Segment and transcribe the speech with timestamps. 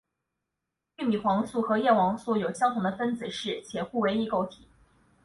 [0.95, 4.67] 玉米黄素和叶黄素有相同的分子式且互为异构体。